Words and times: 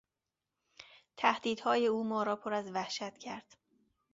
تهدیدهای 1.17 1.87
او 1.87 2.03
ما 2.03 2.23
را 2.23 2.35
پر 2.35 2.53
از 2.53 2.71
وحشت 2.71 3.17
کرد. 3.17 3.57